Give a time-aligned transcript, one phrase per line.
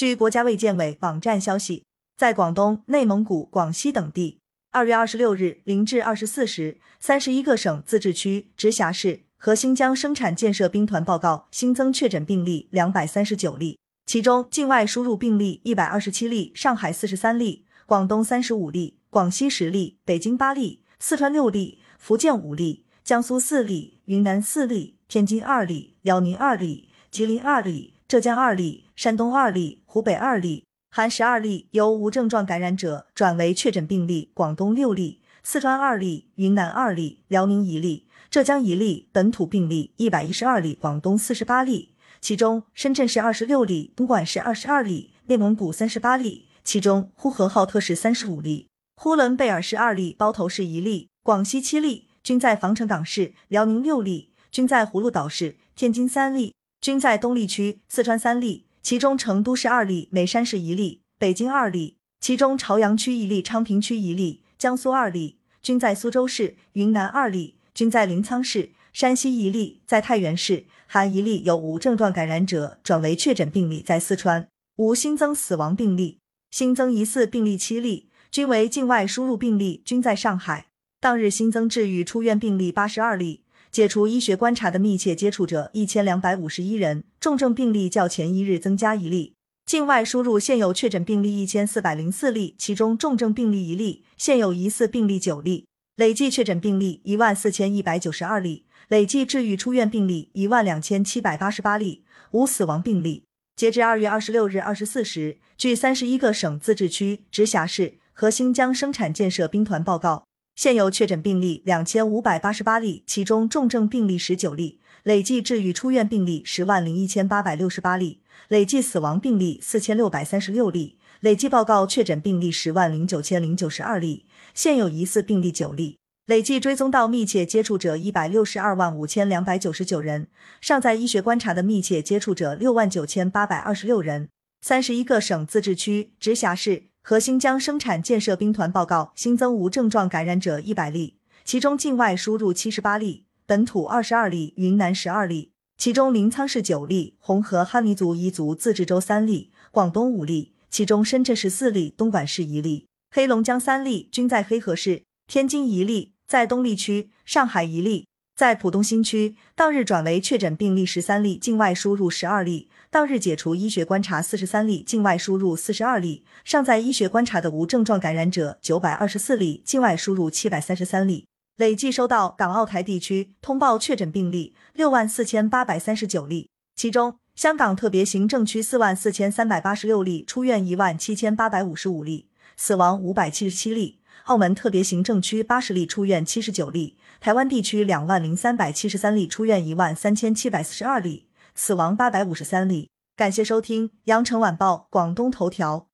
[0.00, 1.84] 据国家卫健委网站消息，
[2.16, 4.38] 在广东、内蒙古、广西等地，
[4.70, 27.99] 二月二十六日零至二十四时，三十一个省、自治区、直辖市和新疆生产建设兵团报告新增确诊病例两百三十九例，其中境外输入病例一百二十七例，上海四十三例，广东三十五例，广西十例，北京八例，四川六例，福建五例，江苏四例，云南四例，天津二例，辽宁二例，吉林二例。
[28.10, 34.32] 浙江二例，山东二例，湖北二例，含十二例由无症状感染者转为确诊病例。
[34.34, 39.08] 广东六例，四川二例，云南二例，辽宁一例，浙江一例。
[39.12, 48.66] 本土病例一百一十二例，广东四十八例，其中深圳市二十六例，东莞市二十二例，内蒙古三十八例，其中呼和浩特市三十五例，
[48.96, 56.52] 呼伦贝尔市二例，包头市一例，广西七例，均在防城港市，辽宁六例，均在葫芦岛市，天津三例。
[56.80, 80.68] 均在东丽区，四川三例，其中成都市二例，眉山市一例，北京二例，其中朝阳区一例，昌平区一例，江苏二例，均在苏州市，云南二例，均在临沧市，山西一例，在太原市，含一例有无症状感染者转为确诊病例，在四川无新增死亡病例，新增疑似病例七例，均为境外输入病例，均在上海。
[80.98, 83.39] 当日新增治愈出院病例八十二例。
[83.72, 89.34] 解除医学观察的密切接触者一千两百五十一人，重症病例较前一日增加一例。
[89.64, 103.22] 境外输入现有确诊病例一千四百零四例，其中重症病例一例，现有疑似病例九例，累计确诊病例一万四千一百九十二例，累计治愈出院病例一万两千七百八十八例，无死亡病例。
[103.54, 110.24] 截至二月二十六日二十四时，据三十一个省、自治区、直辖市和新疆生产建设兵团报告。
[110.60, 130.28] 现有确诊病例两千五百八十八例，其中重症病例十九例，累计治愈出院病例十万零一千八百六十八例，累计死亡病例四千六百三十六例，累计报告确诊病例十万零九千零九十二例，现有疑似病例九例，累计追踪到密切接触者一百六十二万五千两百九十九人，
[130.60, 134.28] 尚在医学观察的密切接触者六万九千八百二十六人。
[134.60, 136.89] 三十一个省、自治区、直辖市。
[137.10, 158.06] 和新疆生产建设兵团报告新增无症状感染者一百例，其中境外输入七十八例，本土二十二例，云南十二例，其中临沧市九例，红河哈尼族彝族自治州三例，广东五例，其中深圳市四例，东莞市一例，黑龙江三例，均在黑河市，天津一例，在东丽区，上海一例。
[158.40, 171.26] 在浦东新区，当日转为确诊病例十三例，境外输入十二例；当日解除医学观察四十三例，境外输入四十二例；尚在医学观察的无症状感染者九百二十四例，境外输入七百三十三例。
[171.58, 183.99] 累计收到港澳台地区通报确诊病例六万四千八百三十九例，其中香港特别行政区四万四千三百八十六例，出院一万七千八百五十五例，死亡五百七十七例。
[184.24, 192.90] 澳门特别行政区八十例出院七十九例，台湾地区两万零三百七十三例出院一万三千七百四十二例，死亡八百五十三例。
[193.16, 195.89] 感谢收听羊城晚报广东头条。